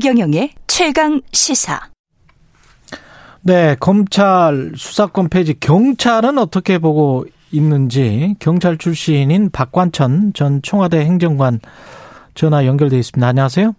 [0.00, 1.80] 최경영의 최강 시사.
[3.40, 11.60] 네, 검찰 수사권 폐지 경찰은 어떻게 보고 있는지 경찰 출신인 박관천 전 청와대 행정관
[12.34, 13.26] 전화 연결돼 있습니다.
[13.26, 13.72] 안녕하세요.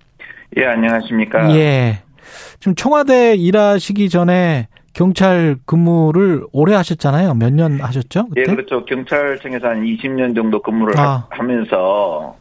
[0.57, 1.55] 예, 안녕하십니까.
[1.55, 1.99] 예.
[2.61, 7.35] 지금 청와대 일하시기 전에 경찰 근무를 오래 하셨잖아요.
[7.35, 8.29] 몇 년 하셨죠?
[8.29, 8.41] 그때?
[8.41, 8.83] 예, 그렇죠.
[8.85, 11.27] 경찰청에서 한 20년 정도 근무를 아.
[11.29, 12.35] 하 면서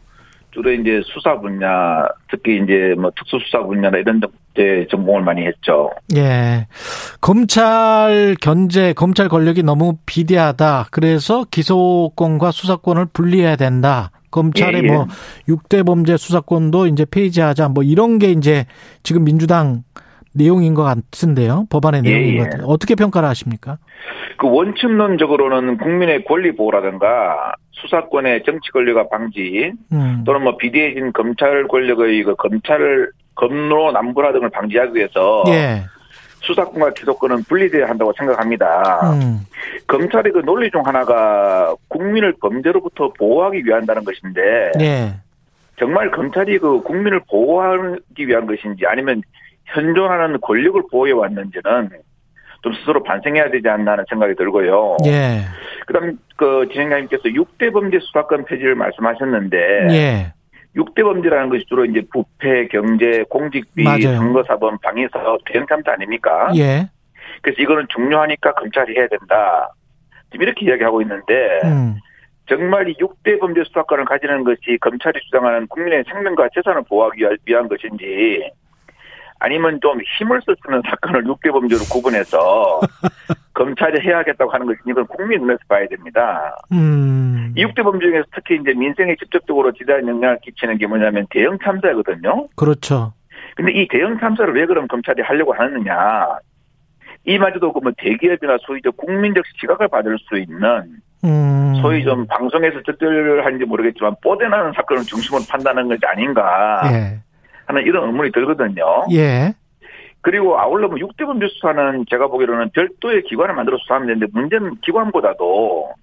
[0.51, 4.19] 주로 이제 수사 분야, 특히 이제 뭐 특수수사 분야나 이런
[4.53, 5.91] 데 전공을 많이 했죠.
[6.15, 6.67] 예.
[7.21, 10.87] 검찰 견제, 검찰 권력이 너무 비대하다.
[10.91, 14.11] 그래서 기소권과 수사권을 분리해야 된다.
[14.31, 14.91] 검찰의 예, 예.
[14.91, 15.07] 뭐
[15.47, 17.69] 6대 범죄 수사권도 이제 폐지하자.
[17.69, 18.65] 뭐 이런 게 이제
[19.03, 19.83] 지금 민주당
[20.33, 21.65] 내용인 것 같은데요.
[21.69, 22.67] 법안의 예, 내용인 예, 것 같아요.
[22.67, 23.77] 어떻게 평가를 하십니까?
[24.37, 30.23] 그 원칙론적으로는 국민의 권리 보호라든가 수사권의 정치 권리가 방지 음.
[30.25, 35.83] 또는 뭐 비대해진 검찰 권력의 그 검찰 검로 남불화 등을 방지하기 위해서 예.
[36.41, 39.11] 수사권과 기소권은 분리돼야 한다고 생각합니다.
[39.13, 39.41] 음.
[39.87, 45.13] 검찰의 그 논리 중 하나가 국민을 범죄로부터 보호하기 위한다는 것인데 예.
[45.79, 49.21] 정말 검찰이 그 국민을 보호하기 위한 것인지 아니면
[49.65, 51.89] 현존하는 권력을 보호해 왔는지는
[52.63, 54.97] 좀 스스로 반성해야 되지 않나 하는 생각이 들고요.
[55.05, 55.41] 예.
[55.87, 59.57] 그다음 그 진행자님께서 6대 범죄 수사권 폐지를 말씀하셨는데
[59.89, 60.33] 예.
[60.75, 66.51] 6대 범죄라는 것이 주로 이제 부패, 경제, 공직비, 선거사범, 방위사업, 대형참사 아닙니까?
[66.55, 66.89] 예.
[67.41, 69.69] 그래서 이거는 중요하니까 검찰이 해야 된다.
[70.31, 71.95] 지금 이렇게 이야기하고 있는데 음.
[72.49, 78.51] 정말 이 6대 범죄 수사권을 가지는 것이 검찰이 주장하는 국민의 생명과 재산을 보호하기 위한 것인지
[79.39, 82.81] 아니면 좀 힘을 쓰는 사건을 6대 범죄로 구분해서
[83.53, 86.55] 검찰이 해야겠다고 하는 것이 이건 국민 눈에서 봐야 됩니다.
[86.71, 87.53] 음.
[87.55, 92.47] 이 6대 범죄 중에서 특히 이제 민생에 직접적으로 지대한 영향을 끼치는 게 뭐냐면 대형 참사거든요.
[92.55, 93.13] 그렇죠.
[93.55, 96.37] 근데 이 대형 참사를 왜 그럼 검찰이 하려고 하느냐.
[97.25, 101.73] 이마저도 그뭐 대기업이나 소위 저 국민적 시각을 받을 수 있는 음.
[101.81, 106.81] 소위 좀 방송에서 적절한지 모르겠지만 뽀대나는 사건을 중심으로 판단하는 것이 아닌가.
[106.85, 107.19] 예.
[107.67, 109.05] 하는 이런 의문이 들거든요.
[109.11, 109.53] 예.
[110.21, 115.93] 그리고 아울러 뭐 6대 범죄 수사는 제가 보기로는 별도의 기관을 만들어 수사하면 되는데 문제는 기관보다도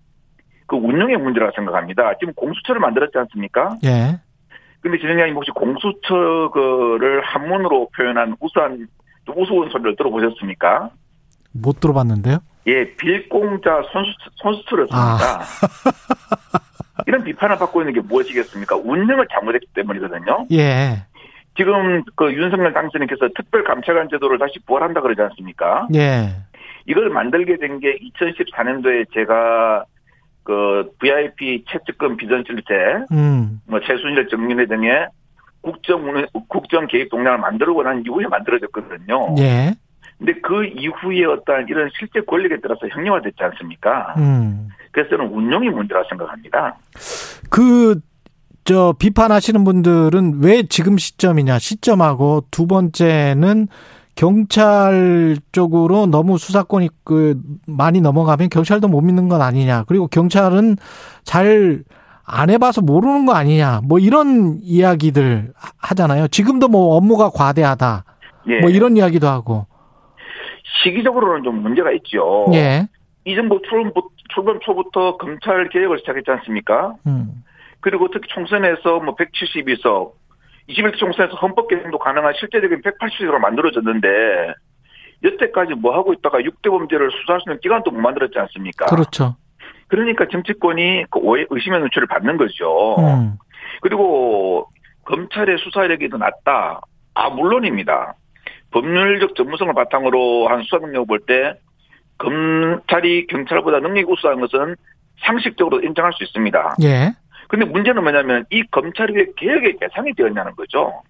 [0.66, 2.14] 그 운영의 문제라고 생각합니다.
[2.18, 3.76] 지금 공수처를 만들었지 않습니까?
[3.84, 4.20] 예.
[4.80, 8.86] 근데 진행자님 혹시 공수처를 한문으로 표현한 우수한
[9.34, 10.90] 우스운 소리를 들어보셨습니까?
[11.52, 12.38] 못 들어봤는데요.
[12.66, 15.40] 예, 빌공자 선수, 선수처를 씁니다.
[15.40, 15.44] 아.
[17.06, 18.76] 이런 비판을 받고 있는 게 무엇이겠습니까?
[18.76, 20.46] 운영을 잘못했기 때문이거든요.
[20.52, 21.06] 예.
[21.56, 25.86] 지금 그 윤석열 당선인께서 특별 감찰관 제도를 다시 부활한다 그러지 않습니까?
[25.94, 26.30] 예.
[26.86, 29.84] 이걸 만들게 된 게 2014년도에 제가
[30.42, 33.60] 그 VIP 채찍금 비전실제, 음.
[33.66, 35.08] 뭐 최순실 정윤회 등의
[35.62, 39.34] 국정 국정 개입 동향을 만들고 난 이후에 만들어졌거든요.
[39.38, 39.72] 예.
[40.18, 44.14] 근데 그 이후에 어떤 이런 실제 권력에 따라서 형량화됐지 않습니까?
[44.18, 44.68] 음.
[44.92, 46.76] 그래서 저는 운용이 문제라고 생각합니다.
[47.50, 47.98] 그
[48.64, 53.68] 저 비판하시는 분들은 왜 지금 시점이냐 시점하고 두 번째는
[54.16, 60.76] 경찰 쪽으로 너무 수사권이 그 많이 넘어가면 경찰도 못 믿는 건 아니냐 그리고 경찰은
[61.24, 61.84] 잘
[62.26, 68.04] 안 해봐서 모르는 거 아니냐 뭐 이런 이야기들 하잖아요 지금도 뭐 업무가 과대하다
[68.48, 68.60] 예.
[68.60, 69.66] 뭐 이런 이야기도 하고
[70.82, 72.46] 시기적으로는 좀 문제가 있죠.
[72.52, 72.86] 예.
[73.24, 73.92] 이 정부 출범,
[74.34, 76.94] 출범 초부터 검찰 개혁을 시작했지 않습니까?
[77.06, 77.42] 음.
[77.84, 80.12] 그리고 특히 총선에서 뭐 172석,
[80.70, 84.08] 21대 총선에서 헌법 개정도 가능한 실제적인 180석으로 만들어졌는데
[85.22, 88.86] 여태까지 뭐 하고 있다가 6대 범죄를 수사할 수 있는 기관도 못 만들었지 않습니까?
[88.86, 89.36] 그렇죠.
[89.88, 92.96] 그러니까 정치권이 그 오해, 의심의 눈초리를 받는 거죠.
[93.00, 93.36] 음.
[93.82, 94.66] 그리고
[95.04, 96.80] 검찰의 수사력이 더 낮다.
[97.12, 98.14] 아, 물론입니다.
[98.70, 101.60] 법률적 전문성을 바탕으로 한 수사 능력을 볼 때
[102.16, 104.74] 검찰이 경찰보다 능력이 우수한 것은
[105.20, 106.76] 상식적으로 인정할 수 있습니다.
[106.82, 107.12] 예.
[107.48, 111.02] 근데 문제는 뭐냐면 이 검찰이 왜 개혁의 대상이 되었냐는 거죠.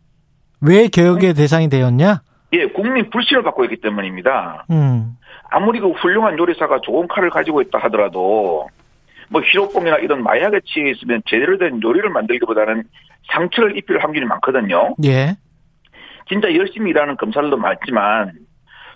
[0.61, 2.23] 왜 개혁의 대상이 되었냐?
[2.53, 4.67] 예, 국민 불신을 받고 있기 때문입니다.
[4.71, 5.17] 음.
[5.51, 8.69] 아무리 그 훌륭한 요리사가 좋은 칼을 가지고 있다 하더라도
[9.29, 12.85] 뭐 히로뽕이나 이런 마약에 취해 있으면 제대로 된 요리를 만들기보다는
[13.33, 14.95] 상처를 입힐 확률이 많거든요.
[15.05, 15.37] 예.
[16.29, 18.33] 진짜 열심히 일하는 검찰도 많지만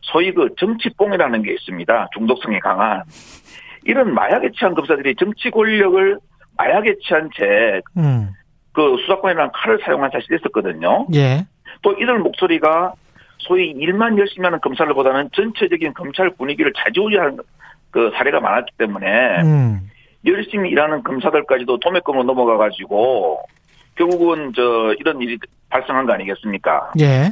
[0.02, 2.08] 소위 그 정치뽕이라는 게 있습니다.
[2.14, 3.02] 중독성이 강한
[3.84, 6.18] 이런 마약에 취한 검사들이 정치 권력을
[6.58, 8.32] 마약에 취한 채, 음.
[8.72, 11.06] 그 수사권이라는 칼을 사용한 사실이 있었거든요.
[11.14, 11.46] 예.
[11.82, 12.92] 또 이들 목소리가
[13.38, 17.38] 소위 일만 열심히 하는 검찰보다는 전체적인 검찰 분위기를 좌지우지하는
[17.90, 19.90] 그 사례가 많았기 때문에 음.
[20.26, 23.40] 열심히 일하는 검사들까지도 도매금으로 넘어가 가지고
[23.94, 25.38] 결국은 저 이런 일이
[25.70, 26.92] 발생한 거 아니겠습니까?
[27.00, 27.30] 예.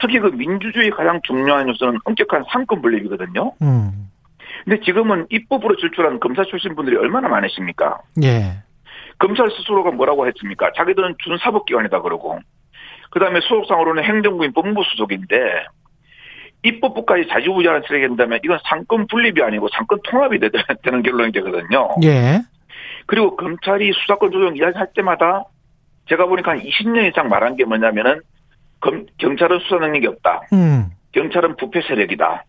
[0.00, 3.52] 특히 그 민주주의 가장 중요한 요소는 엄격한 상권 분립이거든요.
[3.62, 4.10] 음.
[4.64, 7.98] 근데 지금은 입법으로 제출한 검사 출신 분들이 얼마나 많으십니까?
[8.22, 8.62] 예.
[9.18, 10.70] 검찰 스스로가 뭐라고 했습니까?
[10.76, 12.38] 자기들은 준사법기관이다 그러고
[13.10, 15.36] 그다음에 소속상으로는 행정부인 법무수석인데
[16.62, 21.88] 입법부까지 자지우지하는 처리가 된다면 이건 상권 분립이 아니고 상권 통합이 되는 결론이 되거든요.
[22.04, 22.40] 예.
[23.06, 25.44] 그리고 검찰이 수사권 조정 이야기할 때마다
[26.08, 28.20] 제가 보니까 한 20년 이상 말한 게 뭐냐면은
[28.80, 30.42] 검, 경찰은 수사 능력이 없다.
[30.52, 30.90] 음.
[31.12, 32.44] 경찰은 부패 세력이다.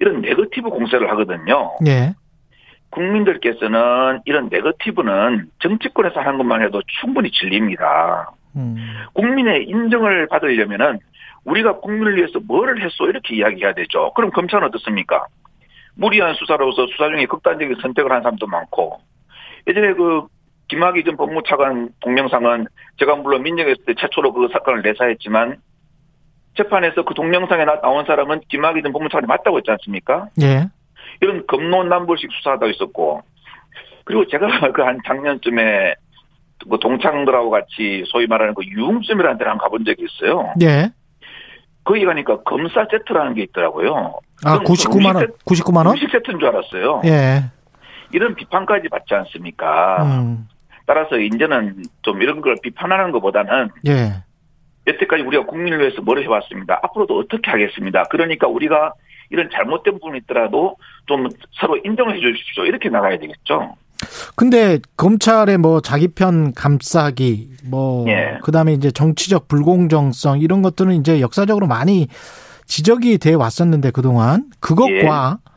[0.00, 1.72] 이런 네거티브 공세를 하거든요.
[1.86, 2.14] 예.
[2.92, 8.30] 국민들께서는 이런 네거티브는 정치권에서 하는 것만 해도 충분히 진리입니다.
[8.56, 8.76] 음.
[9.14, 11.00] 국민의 인정을 받으려면은
[11.44, 14.12] 우리가 국민을 위해서 뭐를 했어 이렇게 이야기해야 되죠.
[14.14, 15.26] 그럼 검찰은 어떻습니까?
[15.94, 19.00] 무리한 수사로서 수사 중에 극단적인 선택을 한 사람도 많고
[19.66, 20.26] 예전에 그
[20.68, 22.66] 김학의 전 법무차관 동영상은
[22.98, 25.56] 제가 물론 민정했을 때 최초로 그 사건을 내사했지만
[26.56, 30.28] 재판에서 그 동영상에 나온 사람은 김학의 전 법무차관이 맞다고 했지 않습니까?
[30.40, 30.68] 예.
[31.20, 33.22] 이런 검론남불식 수사도 있었고
[34.04, 35.94] 그리고 제가 그 한 작년쯤에
[36.70, 40.52] 그 동창들하고 같이 소위 말하는 그 유흥점이라는 데를 한번 가본 적이 있어요.
[40.62, 40.90] 예.
[41.84, 44.14] 거기 가니까 검사 세트라는 게 있더라고요.
[44.44, 45.26] 아, 99만 원.
[45.44, 45.88] 99만 원?
[45.88, 47.02] 음식 세트인 줄 알았어요.
[47.06, 47.42] 예.
[48.12, 50.04] 이런 비판까지 받지 않습니까?
[50.04, 50.46] 음.
[50.86, 54.22] 따라서 이제는 좀 이런 걸 비판하는 것보다는 예.
[54.86, 56.78] 여태까지 우리가 국민을 위해서 뭘 해왔습니다.
[56.82, 58.04] 앞으로도 어떻게 하겠습니다.
[58.10, 58.92] 그러니까 우리가
[59.32, 60.76] 이런 잘못된 부분이 있더라도
[61.06, 62.64] 좀 서로 인정을 해 주십시오.
[62.64, 63.74] 이렇게 나가야 되겠죠.
[64.36, 68.38] 근데 검찰의 뭐 자기 편 감싸기 뭐 예.
[68.42, 72.08] 그다음에 이제 정치적 불공정성 이런 것들은 이제 역사적으로 많이
[72.66, 75.52] 지적이 돼 왔었는데 그동안 그것과 예.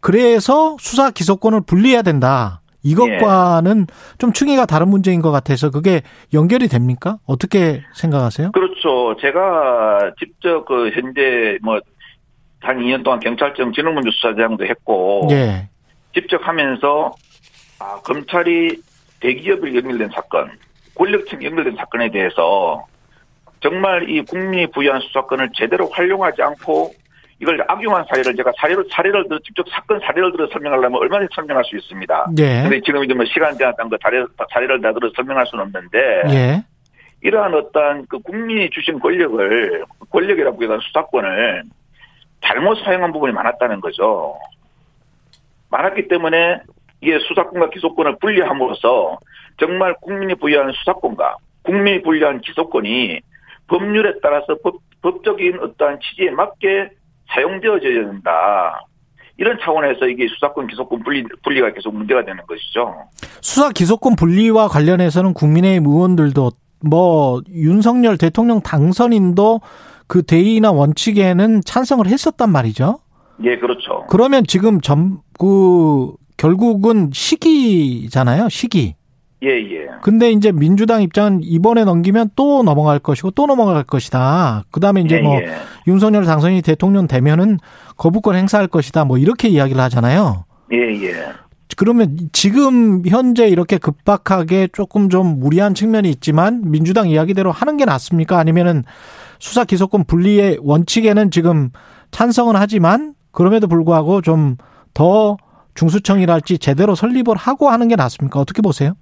[0.00, 2.60] 그래서 수사 기소권을 분리해야 된다.
[2.84, 4.16] 이것과는 예.
[4.18, 6.02] 좀 충이가 다른 문제인 것 같아서 그게
[6.32, 7.18] 연결이 됩니까?
[7.26, 8.52] 어떻게 생각하세요?
[8.52, 9.16] 그렇죠.
[9.20, 11.80] 제가 직접 그 현재 뭐
[12.60, 15.68] 한 2년 동안 경찰청 진흥문제 수사장도 했고 예.
[16.12, 17.14] 직접 하면서
[17.78, 18.80] 아, 검찰이
[19.20, 20.50] 대기업을 연결된 사건,
[20.96, 22.84] 권력층 연결된 사건에 대해서
[23.60, 26.92] 정말 이 국민이 부여한 수사권을 제대로 활용하지 않고
[27.40, 31.76] 이걸 악용한 사례를 제가 사례를 사례를 들어 직접 사건 사례를 들어 설명하려면 얼마나 설명할 수
[31.76, 32.26] 있습니다.
[32.38, 32.62] 예.
[32.62, 35.98] 근데 지금 이제 뭐 시간 제한한 거 사례 사례를 다 들어 설명할 수는 없는데
[36.30, 36.64] 예.
[37.20, 41.62] 이러한 어떤 그 국민이 주신 권력을 권력이라고 해서 수사권을
[42.44, 44.36] 잘못 사용한 부분이 많았다는 거죠.
[45.70, 46.60] 많았기 때문에
[47.00, 49.18] 이게 수사권과 기소권을 분리함으로써
[49.58, 53.20] 정말 국민이 부여한 수사권과 국민이 부여한 기소권이
[53.66, 56.90] 법률에 따라서 법, 법적인 어떠한 취지에 맞게
[57.34, 58.84] 사용되어져야 된다.
[59.36, 63.04] 이런 차원에서 이게 수사권 기소권 분리, 분리가 계속 문제가 되는 것이죠.
[63.40, 66.50] 수사 기소권 분리와 관련해서는 국민의힘 의원들도
[66.84, 69.60] 뭐 윤석열 대통령 당선인도
[70.08, 72.98] 그 대의나 원칙에는 찬성을 했었단 말이죠.
[73.44, 74.06] 예, 그렇죠.
[74.08, 78.96] 그러면 지금 전, 그, 결국은 시기잖아요, 시기.
[79.44, 79.86] 예, 예.
[80.02, 84.64] 근데 이제 민주당 입장은 이번에 넘기면 또 넘어갈 것이고 또 넘어갈 것이다.
[84.72, 85.54] 그 다음에 이제 예, 뭐 예.
[85.86, 87.58] 윤석열 당선이 대통령 되면은
[87.96, 89.04] 거부권 행사할 것이다.
[89.04, 90.44] 뭐 이렇게 이야기를 하잖아요.
[90.72, 91.14] 예, 예.
[91.76, 98.38] 그러면 지금 현재 이렇게 급박하게 조금 좀 무리한 측면이 있지만 민주당 이야기대로 하는 게 낫습니까?
[98.38, 98.82] 아니면은
[99.38, 101.70] 수사 기소권 분리의 원칙에는 지금
[102.10, 104.56] 찬성은 하지만 그럼에도 불구하고 좀
[104.98, 105.36] 더
[105.76, 108.40] 중수청이랄지 제대로 설립을 하고 하는 게 낫습니까?
[108.40, 108.94] 어떻게 보세요?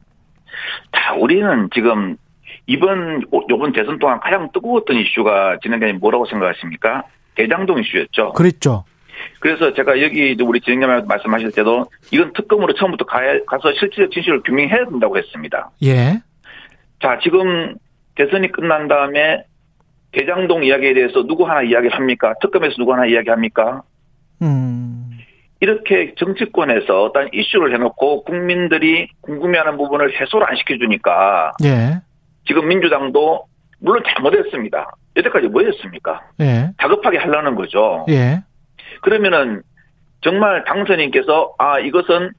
[0.93, 2.19] 자, 우리는 지금
[2.67, 7.05] 이번 요번 대선 동안 가장 뜨거웠던 이슈가 진행되니 뭐라고 생각하십니까?
[7.35, 8.33] 대장동 이슈였죠.
[8.33, 8.85] 그랬죠.
[9.41, 14.85] 그래서 제가 여기 우리 진행자님 말씀하실 때도 이건 특검으로 처음부터 가, 가서 실질적 진실을 규명해야
[14.85, 15.71] 된다고 했습니다.
[15.83, 16.21] 예.
[17.01, 17.75] 자, 지금
[18.17, 19.45] 대선이 끝난 다음에
[20.17, 22.35] 대장동 이야기에 대해서 누구 하나 이야기를 합니까?
[22.41, 23.83] 특검에서 누구 하나 이야기합니까?
[24.41, 25.11] 음.
[25.61, 32.01] 이렇게 정치권에서 어떤 이슈를 해놓고 국민들이 궁금해하는 부분을 해소를 안 시켜주니까 예.
[32.47, 33.47] 지금 민주당도
[33.79, 34.97] 물론 잘못했습니다.
[35.17, 36.23] 여태까지 뭐였습니까?
[36.41, 36.71] 예.
[36.79, 38.05] 다급하게 하려는 거죠.
[38.09, 38.43] 예.
[39.03, 39.63] 그러면은
[40.23, 42.33] 정말 당선인께서 아 이것은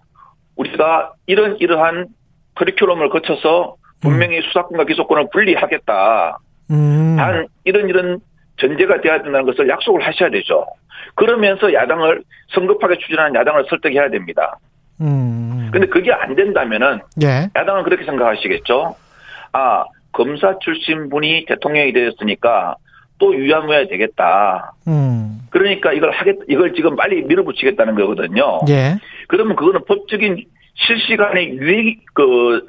[0.55, 2.07] 우리가 이런 이러한
[2.55, 4.41] 커리큘럼을 거쳐서 분명히 음.
[4.41, 6.39] 수사권과 기소권을 분리하겠다.
[6.71, 7.15] 음.
[7.17, 8.19] 단 이런 이런
[8.57, 10.65] 전제가 돼야 된다는 것을 약속을 하셔야 되죠.
[11.15, 14.57] 그러면서 야당을 성급하게 추진하는 야당을 설득해야 됩니다.
[15.01, 15.69] 음.
[15.71, 17.49] 근데 그게 안 된다면은 예.
[17.55, 18.95] 야당은 그렇게 생각하시겠죠.
[19.53, 22.75] 아 검사 출신 분이 대통령이 되었으니까
[23.19, 24.73] 또 유야무야 되겠다.
[24.87, 25.41] 음.
[25.49, 28.59] 그러니까 이걸 하겠 이걸 지금 빨리 밀어붙이겠다는 거거든요.
[28.69, 28.95] 예.
[29.27, 30.45] 그러면 그거는 법적인
[30.75, 32.65] 실시간의 유행 그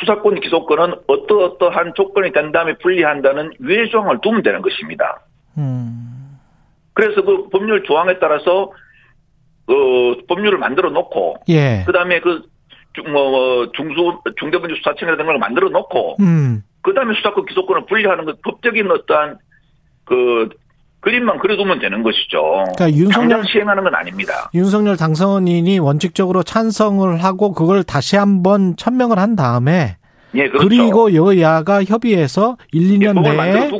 [0.00, 5.20] 수사권 기소권은 어떠어떠한 조건이 된 다음에 분리한다는 유예 조항을 두면 되는 것입니다.
[5.58, 6.38] 음.
[6.94, 8.72] 그래서 그 법률 조항에 따라서
[9.66, 11.84] 그 법률을 만들어 놓고 예.
[11.86, 12.42] 그다음에 그
[13.10, 16.62] 뭐, 뭐, 중수 중대본지 수사청이라든가 걸 만들어 놓고 음.
[16.82, 19.38] 그다음에 수사권 기소권을 분리하는 것 법적인 어떠한
[20.04, 20.48] 그
[21.02, 22.64] 그림만 그려두면 되는 것이죠.
[22.76, 24.50] 그러니까 윤석열 시행하는 건 아닙니다.
[24.54, 29.96] 윤석열 당선인이 원칙적으로 찬성을 하고 그걸 다시 한번 천명을 한 다음에
[30.34, 30.66] 예, 그렇죠.
[30.66, 33.70] 그리고 여야가 협의해서 1, 2년 예, 내에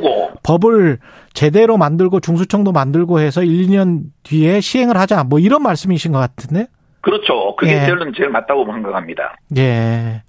[0.43, 0.99] 법을
[1.33, 5.23] 제대로 만들고 중수청도 만들고 해서 1, 2년 뒤에 시행을 하자.
[5.23, 6.67] 뭐 이런 말씀이신 것 같은데?
[7.01, 7.55] 그렇죠.
[7.55, 7.85] 그게 예.
[7.85, 9.37] 제일, 제일 맞다고 생각합니다.
[9.57, 10.23] 예.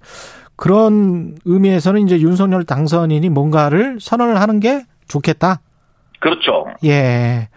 [0.55, 5.59] 그런 의미에서는 이제 윤석열 당선인이 뭔가를 선언을 하는 게 좋겠다.
[6.19, 6.65] 그렇죠.
[6.83, 7.49] 예.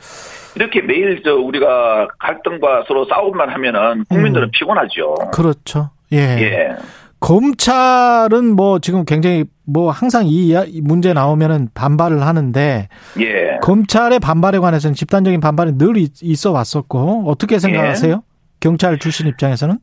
[0.57, 4.51] 이렇게 매일 저 우리가 갈등과 서로 싸움만 하면은 국민들은 음.
[4.53, 5.15] 피곤하죠.
[5.33, 5.91] 그렇죠.
[6.13, 6.19] 예.
[6.19, 6.77] 예.
[7.21, 12.89] 검찰은 뭐 지금 굉장히 뭐 항상 이 문제 나오면은 반발을 하는데
[13.21, 13.59] 예.
[13.63, 18.13] 검찰의 반발에 관해서는 집단적인 반발이 늘 있어 왔었고 어떻게 생각하세요?
[18.13, 18.21] 예.
[18.61, 19.79] 경찰 출신 입장에서는?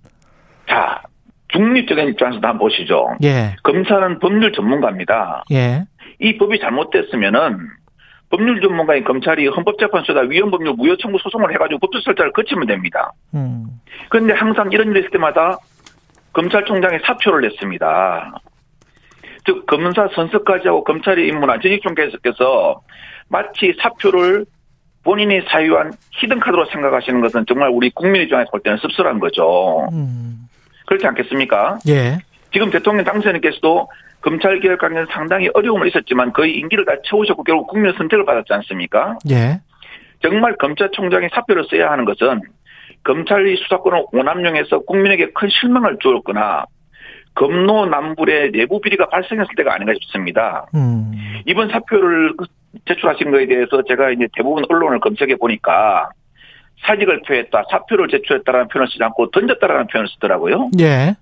[0.67, 1.01] 자,
[1.50, 3.10] 중립적인 입장에서 한번 보시죠.
[3.24, 3.55] 예.
[3.63, 5.44] 검찰은 법률 전문가입니다.
[5.51, 5.86] 예.
[6.20, 7.60] 이 법이 잘못됐으면은
[8.29, 13.12] 법률 전문가인 검찰이 헌법재판소에다 위헌법률 무효청구 소송을 해가지고 법조설자를 거치면 됩니다.
[13.34, 13.65] 음.
[14.10, 15.58] 그런데 항상 이런 일이 있을 때마다
[16.34, 18.34] 검찰총장이 사표를 냈습니다.
[19.46, 22.82] 즉 검사 선서까지 하고 검찰이 임문한 전직종께서
[23.29, 24.46] 마치 사표를
[25.03, 29.88] 본인이 사유한 히든카드로 생각하시는 것은 정말 우리 국민 입장에서 볼 때는 씁쓸한 거죠.
[29.94, 30.48] 음.
[30.88, 31.79] 그렇지 않겠습니까?
[31.88, 32.17] 예.
[32.51, 33.88] 지금 대통령 당선인께서도
[34.25, 39.20] 검찰 개혁 관련 상당히 어려움은 있었지만 거의 임기를 다 채우셨고 결국 국민의 선택을 받았지 않습니까?
[39.29, 39.62] 예.
[40.24, 42.41] 정말 검찰총장이 사표를 써야 하는 것은
[43.03, 46.65] 검찰이 수사권을 오남용해서 국민에게 큰 실망을 주었거나
[47.36, 50.65] 검노남불의 내부 비리가 발생했을 때가 아닌가 싶습니다.
[50.74, 51.12] 음.
[51.46, 52.34] 이번 사표를
[52.88, 56.10] 제출하신 거에 대해서 제가 이제 대부분 언론을 검색해 보니까
[56.84, 60.72] 사직을 표했다, 사표를 제출했다라는 표현을 쓰지 않고 던졌다라는 표현을 쓰더라고요.
[60.79, 61.13] 예.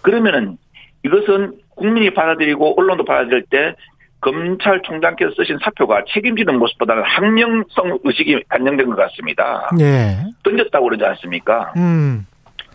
[0.00, 0.56] 그러면은
[1.04, 3.74] 이것은 국민이 받아들이고 언론도 받아들일 때
[4.20, 9.68] 검찰총장께서 쓰신 사표가 책임지는 모습보다는 항명성 의식이 반영된 것 같습니다.
[9.80, 10.16] 예.
[10.42, 11.72] 던졌다고 그러지 않습니까?
[11.76, 12.26] 음.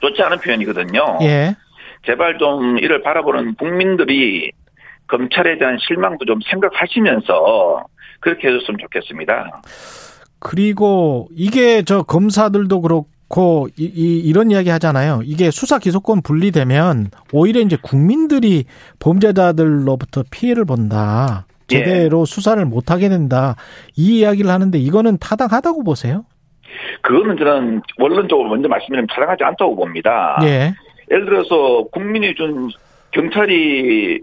[0.01, 1.17] 좋지 않은 표현이거든요.
[1.23, 1.55] 예.
[2.05, 4.51] 제발 좀 이를 바라보는 국민들이
[5.07, 7.83] 검찰에 대한 실망도 좀 생각하시면서
[8.19, 9.61] 그렇게 해줬으면 좋겠습니다.
[10.39, 13.07] 그리고 이게 저 검사들도 그렇고
[13.77, 15.21] 이, 이, 이 런 이야기 하잖아요.
[15.23, 18.65] 이게 수사 기소권 분리되면 오히려 이제 국민들이
[18.99, 21.45] 범죄자들로부터 피해를 본다.
[21.67, 22.25] 제대로 예.
[22.25, 23.55] 수사를 못 하게 된다.
[23.95, 26.25] 이 이야기를 하는데 이거는 타당하다고 보세요?
[27.03, 30.39] 그거는 저는 원론적으로 먼저 말씀드리면 타당하지 않다고 봅니다.
[30.43, 30.73] 예.
[31.11, 32.69] 예를 들어서 국민이 준
[33.11, 34.21] 경찰이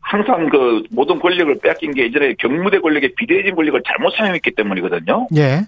[0.00, 5.28] 항상 그 모든 권력을 빼앗긴 게 예전에 경무대 권력의 비대해진 권력을 잘못 사용했기 때문이거든요.
[5.36, 5.60] 예.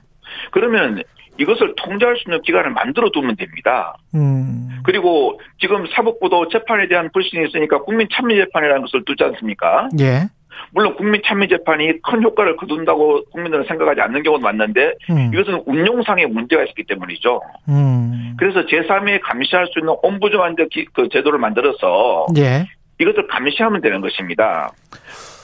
[0.50, 1.02] 그러면
[1.38, 3.96] 이것을 통제할 수 있는 기관을 만들어 두면 됩니다.
[4.14, 4.80] 음.
[4.84, 9.88] 그리고 지금 사법부도 재판에 대한 불신이 있으니까 국민 참여 재판이라는 것을 두지 않습니까?
[10.00, 10.28] 예.
[10.72, 15.30] 물론 국민 참여 재판이 큰 효과를 거둔다고 국민들은 생각하지 않는 경우도 많는데 음.
[15.32, 17.40] 이것은 운용상의 문제가 있기 때문이죠.
[17.68, 18.34] 음.
[18.38, 22.66] 그래서 제3의 감시할 수 있는 옴부즈만적 그 제도를 만들어서 예.
[22.98, 24.70] 이것을 감시하면 되는 것입니다.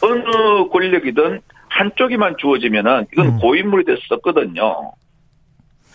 [0.03, 1.41] 어느 권력이든
[1.79, 3.39] 한쪽이만 주어지면은 이건 음.
[3.39, 4.93] 고인물이 돼서 썼거든요.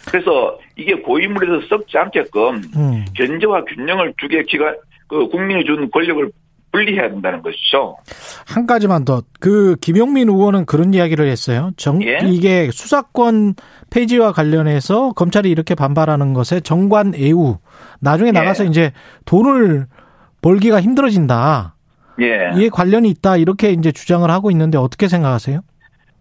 [0.08, 3.06] 그래서 이게 고인물이 돼서 썩지 않게끔 음.
[3.16, 4.76] 견제와 균형을 주게 기관
[5.08, 6.32] 그 국민이 준 권력을
[6.72, 7.98] 분리해야 된다는 것이죠.
[8.46, 9.22] 한 가지만 더.
[9.40, 11.72] 그 김용민 의원은 그런 이야기를 했어요.
[11.78, 12.20] 정, 예?
[12.26, 13.56] 이게 수사권
[13.90, 17.58] 폐지와 관련해서 검찰이 이렇게 반발하는 것에 정관 애우
[18.02, 18.32] 나중에 예.
[18.32, 18.92] 나가서 이제
[19.26, 19.88] 돈을
[20.42, 21.77] 벌기가 힘들어진다.
[22.22, 22.52] 예.
[22.56, 25.62] 이에 관련이 있다 이렇게 이제 주장을 하고 있는데 어떻게 생각하세요?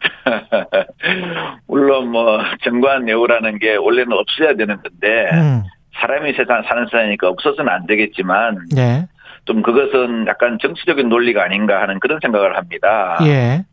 [1.66, 5.62] 물론 뭐 정관 애우라는 게 원래는 없어야 되는 건데 음.
[6.00, 9.06] 사람이 세상 사는 사람이니까 없어서는 안 되겠지만 예.
[9.46, 13.18] 좀 그것은 약간 정치적인 논리가 아닌가 하는 그런 생각을 합니다.
[13.22, 13.64] 예.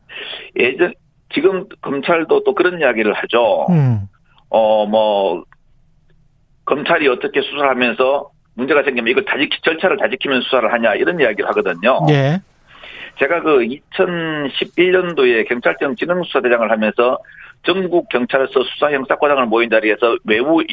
[0.58, 0.94] 예전
[1.34, 3.66] 지금 검찰도 또 그런 이야기를 하죠.
[3.70, 4.08] 음.
[4.50, 5.44] 어뭐
[6.66, 11.20] 검찰이 어떻게 수사를 하면서 문제가 생기면 이걸 다 지키, 절차를 다 지키면 수사를 하냐 이런
[11.20, 12.06] 이야기를 하거든요.
[12.10, 12.40] 예.
[13.20, 17.20] 제가 그 2011년도에 경찰청 지능수사대장을 하면서
[17.64, 20.64] 전국 경찰서 수사 형사과장을 모인 자리에서 외부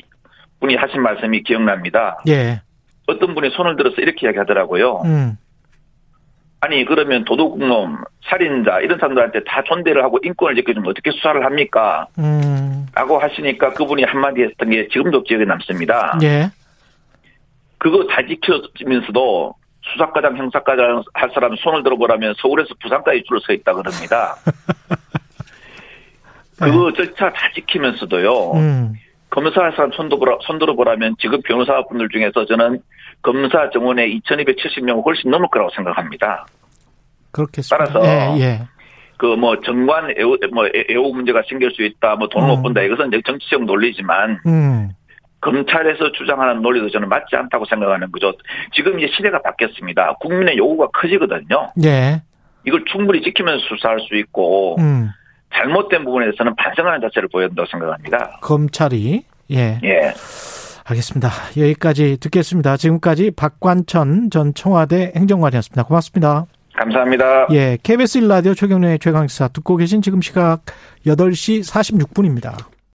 [0.60, 2.18] 분이 하신 말씀이 기억납니다.
[2.28, 2.60] 예.
[3.06, 5.02] 어떤 분이 손을 들어서 이렇게 이야기하더라고요.
[5.04, 5.36] 음.
[6.60, 12.06] 아니 그러면 도둑놈, 살인자 이런 사람들한테 다 존대를 하고 인권을 지켜주면 어떻게 수사를 합니까?
[12.18, 12.86] 음.
[12.94, 16.18] 라고 하시니까 그분이 한마디 했던 게 지금도 기억에 남습니다.
[16.22, 16.50] 예.
[17.80, 24.36] 그거 다 지켜지면서도 수사과장, 형사과장 할 사람 손을 들어보라면 서울에서 부산까지 줄을 서 있다 그럽니다.
[26.58, 26.92] 그 네.
[26.94, 28.52] 절차 다 지키면서도요.
[28.52, 28.92] 음.
[29.30, 32.82] 검사 할 사람 손 들어보라, 손 들어보라면 지금 변호사분들 중에서 저는
[33.22, 36.46] 검사 정원의 2,270명 훨씬 넘을 거라고 생각합니다.
[37.32, 37.76] 그렇겠습니다.
[37.76, 38.60] 따라서 예, 예.
[39.16, 42.56] 그뭐 정관 애호, 뭐 애호 문제가 생길 수 있다, 뭐 돈을 음.
[42.56, 44.90] 못 번다 이것은 정치적 논리지만 음.
[45.40, 48.32] 검찰에서 주장하는 논리도 저는 맞지 않다고 생각하는 거죠.
[48.72, 50.16] 지금 이제 시대가 바뀌었습니다.
[50.20, 51.72] 국민의 요구가 커지거든요.
[51.84, 52.22] 예.
[52.66, 55.08] 이걸 충분히 지키면서 수사할 수 있고 음.
[55.54, 58.38] 잘못된 부분에 대해서는 반성하는 자세를 보여야 된다고 생각합니다.
[58.42, 59.80] 검찰이 예.
[59.82, 60.12] 예.
[60.84, 61.28] 알겠습니다.
[61.56, 62.76] 여기까지 듣겠습니다.
[62.76, 65.84] 지금까지 박관천 전 청와대 행정관이었습니다.
[65.84, 66.46] 고맙습니다.
[66.74, 67.48] 감사합니다.
[67.52, 70.62] 예, KBS 1라디오 최경련의 최강시사 듣고 계신 지금 시각
[71.06, 72.54] 8시 46분입니다.